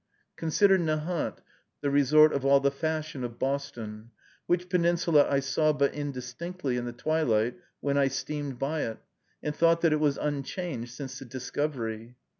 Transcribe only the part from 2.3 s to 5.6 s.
of all the fashion of Boston, which peninsula I